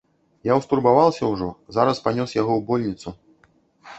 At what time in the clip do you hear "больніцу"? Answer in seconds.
2.71-3.09